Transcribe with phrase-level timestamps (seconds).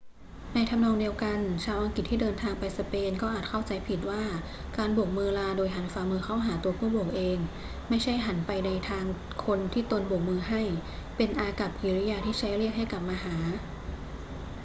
[0.53, 4.23] ในทำนองเดียวกัน ชาวอังกฤษที่เดินทางไปสเปนก็อาจเข้าใจผิดว่า
[4.77, 7.37] การโบกมือลาโดยหันฝ่ามือเข้าหาตัวผู้โบกเอง
[7.89, 8.51] ไม่ใช่หันไป
[8.89, 9.05] ทาง
[9.45, 10.61] คนที่ตนโบกมือให้
[11.17, 13.35] เป็นอากัปกิริยาที่ใช้เรียกให้กลับมาหา